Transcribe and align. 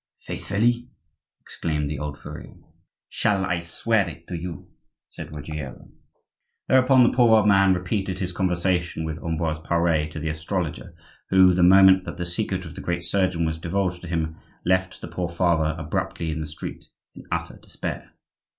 "Faithfully?" 0.21 0.87
exclaimed 1.41 1.87
the 1.87 1.99
old 1.99 2.17
furrier. 2.19 2.55
"Shall 3.07 3.45
I 3.45 3.59
swear 3.59 4.09
it 4.09 4.25
to 4.29 4.35
you?" 4.35 4.67
said 5.09 5.35
Ruggiero. 5.35 5.89
Thereupon 6.67 7.03
the 7.03 7.15
poor 7.15 7.35
old 7.37 7.47
man 7.47 7.75
repeated 7.75 8.17
his 8.17 8.31
conversation 8.33 9.03
with 9.03 9.23
Ambroise 9.23 9.59
Pare 9.59 10.09
to 10.09 10.19
the 10.19 10.29
astrologer, 10.29 10.95
who, 11.29 11.53
the 11.53 11.61
moment 11.61 12.03
that 12.05 12.17
the 12.17 12.25
secret 12.25 12.65
of 12.65 12.73
the 12.73 12.81
great 12.81 13.03
surgeon 13.03 13.45
was 13.45 13.59
divulged 13.59 14.01
to 14.01 14.07
him, 14.07 14.37
left 14.65 15.01
the 15.01 15.07
poor 15.07 15.29
father 15.29 15.75
abruptly 15.79 16.31
in 16.31 16.41
the 16.41 16.47
street 16.47 16.87
in 17.13 17.25
utter 17.31 17.57
despair. 17.61 18.13